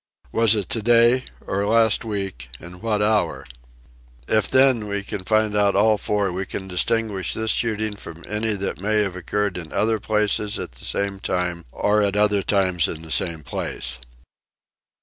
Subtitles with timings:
[0.31, 3.45] Was it today or last week and what hour?
[4.27, 8.81] If then we find out all four we can distinguish this shooting from any that
[8.81, 13.03] may have occurred in other places at the same time or at other times in
[13.03, 13.99] the same place.